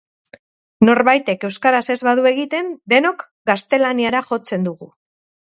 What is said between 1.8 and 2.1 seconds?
ez